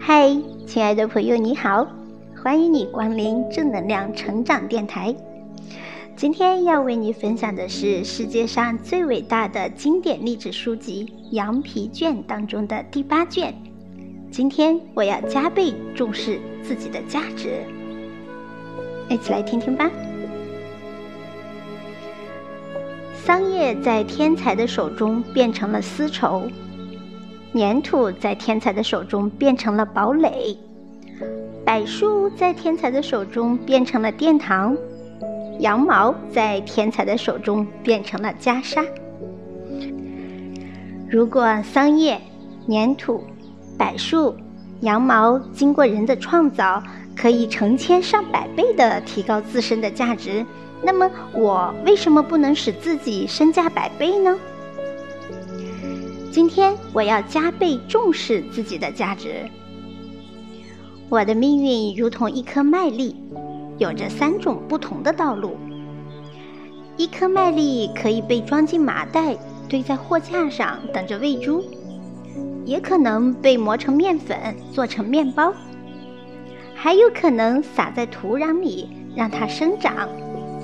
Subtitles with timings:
[0.00, 1.86] 嗨，亲爱的朋友，你好，
[2.42, 5.14] 欢迎你光临正能量成长电台。
[6.14, 13.54] 今天要为你分享的是世界上最伟大的经典励志书籍《羊皮卷》当中的第八卷。
[14.30, 17.62] 今天我要加倍重视自己的价值，
[19.08, 19.90] 一起来听听吧。
[23.14, 26.46] 桑叶在天才的手中变成了丝绸，
[27.54, 30.56] 粘土在天才的手中变成了堡垒，
[31.64, 34.76] 柏树在天才的手中变成了殿堂，
[35.60, 38.84] 羊毛在天才的手中变成了袈裟。
[41.08, 42.20] 如果桑叶、
[42.68, 43.22] 粘土、
[43.78, 44.34] 柏树、
[44.80, 46.82] 羊毛经过人的创造，
[47.16, 50.44] 可以成千上百倍的提高自身的价值。
[50.82, 54.36] 那么，我为什么不能使自己身价百倍呢？
[56.34, 59.48] 今天我要加倍重视自己的价值。
[61.08, 63.14] 我的命运如同一颗麦粒，
[63.78, 65.56] 有着三种不同的道路。
[66.96, 69.36] 一颗麦粒可以被装进麻袋，
[69.68, 71.62] 堆在货架上，等着喂猪；
[72.64, 74.36] 也可能被磨成面粉，
[74.72, 75.52] 做成面包；
[76.74, 80.08] 还有可能撒在土壤里，让它生长。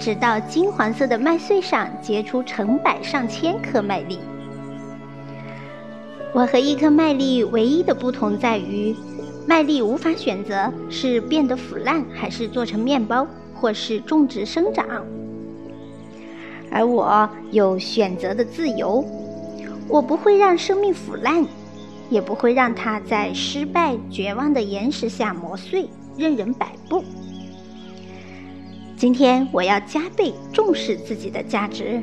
[0.00, 4.18] 直到金黄色的麦穗上结出成百上千颗麦粒。
[6.32, 8.94] 我和一颗麦粒唯一的不同在于，
[9.46, 14.86] 麦粒无法选择是变得腐烂，还是做成面包，或是种植生长。
[16.70, 19.04] 而我有选择的自由，
[19.88, 21.44] 我不会让生命腐烂，
[22.08, 27.02] 也不会让它在失败、绝望的岩石下磨碎，任人摆布。
[28.96, 32.00] 今天我要加倍重视自己的价值。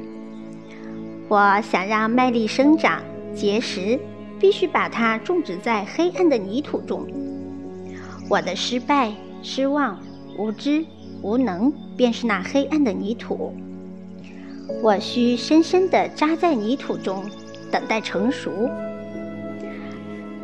[1.29, 3.01] 我想让麦粒生长
[3.33, 3.99] 结实，
[4.39, 7.05] 必须把它种植在黑暗的泥土中。
[8.29, 9.99] 我的失败、失望、
[10.37, 10.85] 无知、
[11.21, 13.53] 无能，便是那黑暗的泥土。
[14.83, 17.23] 我需深深地扎在泥土中，
[17.71, 18.69] 等待成熟。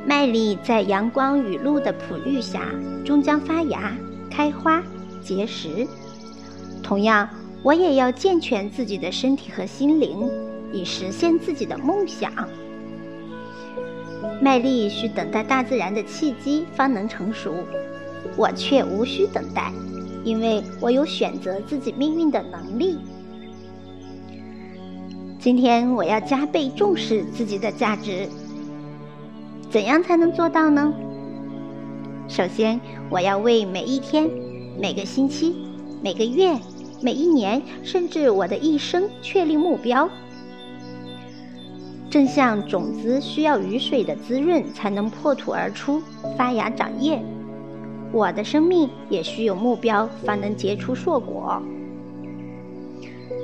[0.05, 2.69] 麦粒在阳光雨露的哺育下，
[3.05, 3.95] 终将发芽、
[4.31, 4.81] 开花、
[5.21, 5.85] 结实。
[6.81, 7.29] 同样，
[7.63, 10.29] 我也要健全自己的身体和心灵，
[10.71, 12.31] 以实现自己的梦想。
[14.43, 17.55] 麦粒需等待大自然的契机方能成熟，
[18.35, 19.71] 我却无需等待，
[20.25, 22.97] 因为我有选择自己命运的能力。
[25.39, 28.27] 今天我要加倍重视自己的价值。
[29.69, 30.93] 怎样才能做到呢？
[32.27, 32.77] 首先，
[33.09, 34.29] 我要为每一天、
[34.77, 35.55] 每个星期、
[36.03, 36.53] 每个月。
[37.01, 40.09] 每一年，甚至我的一生，确立目标。
[42.13, 45.99] 正像种子需要雨水的滋润才能破土而出、
[46.37, 47.19] 发芽长叶，
[48.11, 51.59] 我的生命也需有目标，方能结出硕果。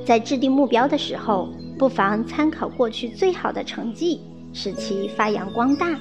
[0.05, 1.49] 在制定目标的时候，
[1.79, 4.21] 不妨参考过去最好的成绩，
[4.53, 5.99] 使其发扬光大。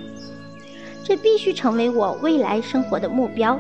[1.03, 3.59] 这必须成为我未来生活的目标。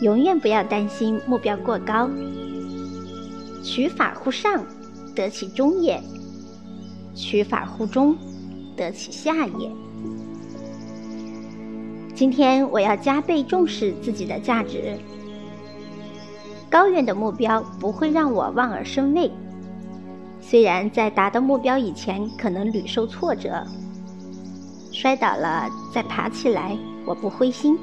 [0.00, 2.08] 永远不要担心目标过高。
[3.62, 4.64] 取法乎上，
[5.14, 5.98] 得其中也；
[7.14, 8.16] 取法乎中，
[8.76, 9.70] 得其下也。
[12.14, 14.96] 今天我要加倍重视自己的价值。
[16.70, 19.30] 高远的目标不会让我望而生畏，
[20.40, 23.64] 虽然在达到目标以前可能屡受挫折，
[24.92, 26.76] 摔倒了再爬起来，
[27.06, 27.78] 我不灰心。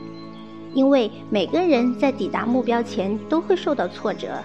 [0.73, 4.41] 因为每个人在抵达目标前都会受到挫折，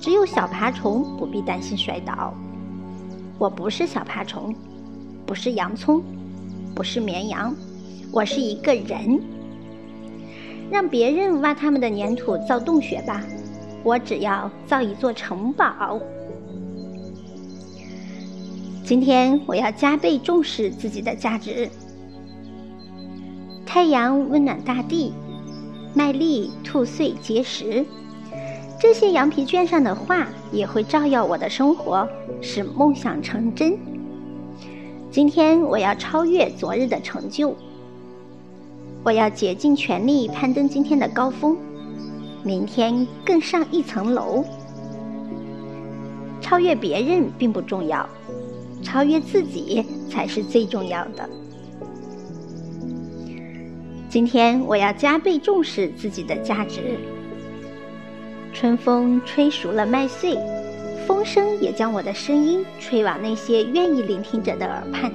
[0.00, 2.34] 只有小爬虫不必担心摔倒。
[3.38, 4.54] 我不是小爬虫，
[5.26, 6.02] 不是洋葱，
[6.74, 7.54] 不是绵羊，
[8.12, 9.20] 我是一个人。
[10.70, 13.22] 让别人挖他们的粘土造洞穴吧，
[13.82, 16.00] 我只要造一座城堡。
[18.84, 21.68] 今天我要加倍重视自己的价值。
[23.66, 25.12] 太阳温暖大地。
[25.94, 27.84] 麦粒吐穗结实，
[28.82, 32.08] 这些羊皮卷上的画也会照耀我的生活，
[32.40, 33.78] 使梦想成真。
[35.08, 37.54] 今天我要超越昨日的成就，
[39.04, 41.56] 我要竭尽全力攀登今天的高峰，
[42.42, 44.44] 明天更上一层楼。
[46.40, 48.04] 超越别人并不重要，
[48.82, 51.30] 超越自己才是最重要的。
[54.08, 56.98] 今天我要加倍重视自己的价值。
[58.52, 60.38] 春风吹熟了麦穗，
[61.06, 65.10] 风声也将我的声音吹往那些愿意聆听者的耳畔。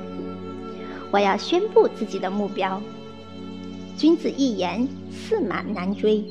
[1.11, 2.81] 我要宣布自己的目标。
[3.95, 6.25] 君子一言，驷马难追。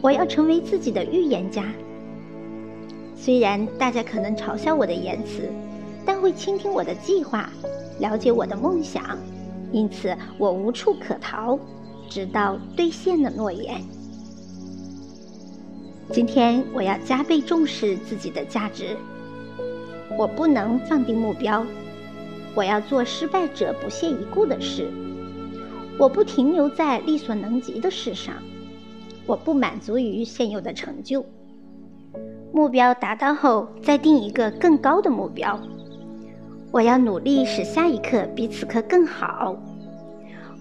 [0.00, 1.64] 我要成为自己的预言家。
[3.16, 5.50] 虽然大家可能嘲笑我的言辞，
[6.06, 7.50] 但会倾听我的计划，
[7.98, 9.18] 了解我的梦想，
[9.72, 11.58] 因此我无处可逃，
[12.08, 13.82] 直到兑现了诺言。
[16.12, 18.96] 今天我要加倍重视自己的价值。
[20.18, 21.64] 我不能放低目标，
[22.52, 24.90] 我要做失败者不屑一顾的事。
[25.96, 28.34] 我不停留在力所能及的事上，
[29.24, 31.24] 我不满足于现有的成就。
[32.52, 35.60] 目标达到后，再定一个更高的目标。
[36.72, 39.56] 我要努力使下一刻比此刻更好。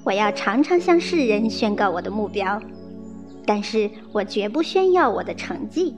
[0.04, 2.62] 我要常常向世人宣告我的目标，
[3.50, 5.96] 但是我绝不炫耀我的成绩。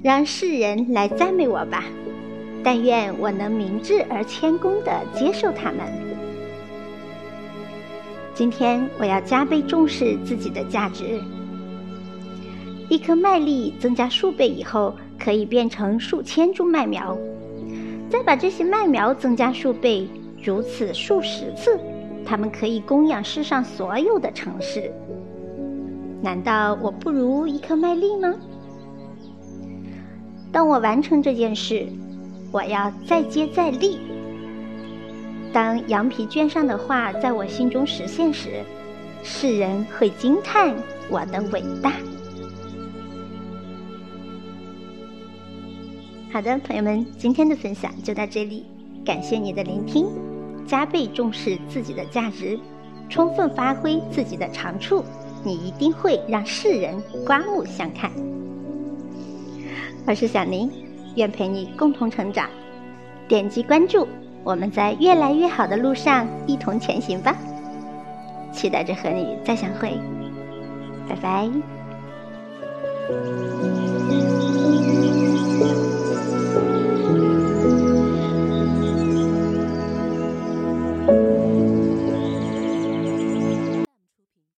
[0.00, 1.82] 让世人来赞美我吧，
[2.62, 5.80] 但愿我能明智而谦恭地接受他们。
[8.32, 11.20] 今天我要加倍重视自己的价值。
[12.88, 17.18] 一颗麦粒增加数倍以后，可以变成数千株麦苗，
[18.08, 20.06] 再把这些麦苗增加数倍，
[20.44, 21.76] 如此数十次，
[22.24, 24.88] 它们可以供养世上所有的城市。
[26.22, 28.32] 难道我不如一颗麦粒吗？
[30.52, 31.86] 当我完成这件事，
[32.52, 33.98] 我要再接再厉。
[35.52, 38.62] 当羊皮卷上的画在我心中实现时，
[39.22, 40.74] 世人会惊叹
[41.10, 41.92] 我的伟大。
[46.32, 48.64] 好的，朋友们，今天的分享就到这里，
[49.04, 50.06] 感谢你的聆听。
[50.64, 52.58] 加倍重视自己的价值，
[53.08, 55.04] 充分发挥自己的长处，
[55.44, 56.94] 你一定会让世人
[57.26, 58.10] 刮目相看。
[60.06, 60.70] 我是小宁，
[61.16, 62.48] 愿陪你共同成长。
[63.28, 64.06] 点击关注。
[64.44, 67.36] 我们在越来越好的路上一同前行吧，
[68.52, 69.96] 期待着和你再相会，
[71.08, 71.48] 拜拜。